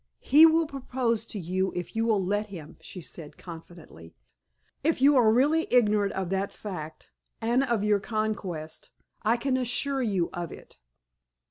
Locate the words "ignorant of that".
5.69-6.51